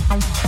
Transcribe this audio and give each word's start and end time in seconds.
Thank 0.00 0.44
you. 0.44 0.47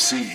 Deep 0.00 0.29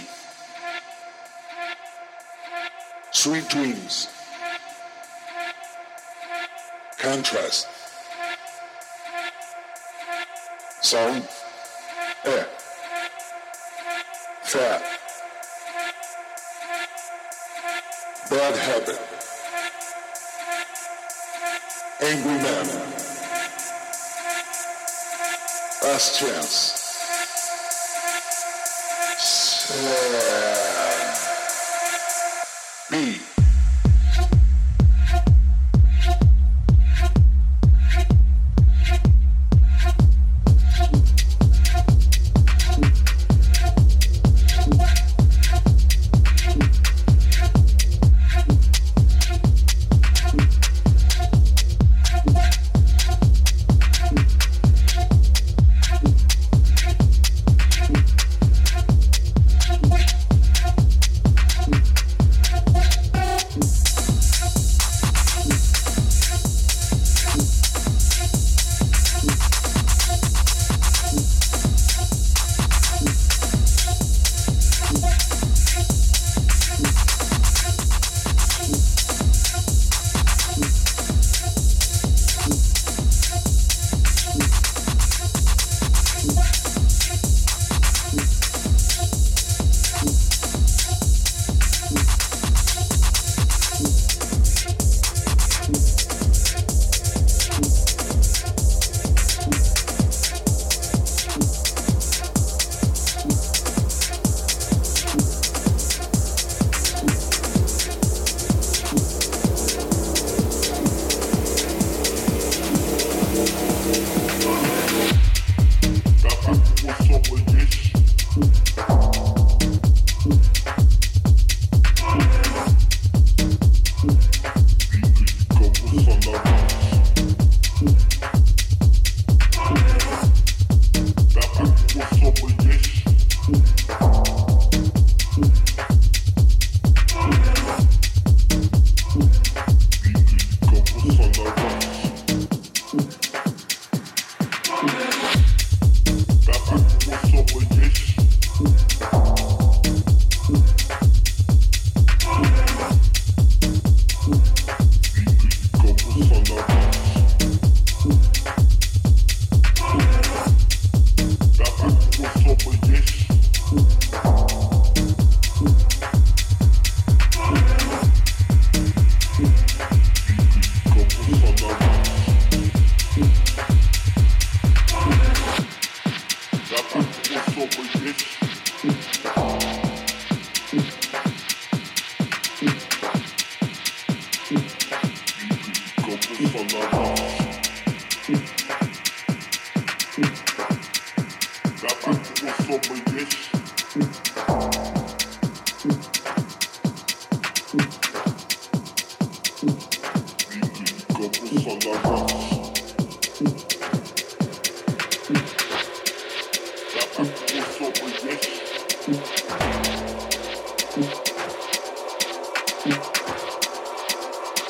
Hey. 32.95 33.34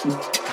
B. 0.05 0.11
Como 0.11 0.44